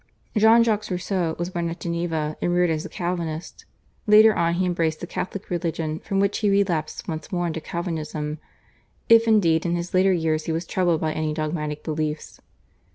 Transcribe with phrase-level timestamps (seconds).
[0.35, 3.65] Jean Jacques Rousseau was born at Geneva and reared as a Calvinist.
[4.07, 8.39] Later on he embraced the Catholic religion, from which he relapsed once more into Calvinism,
[9.09, 12.41] if indeed in his later years he was troubled by any dogmatic beliefs.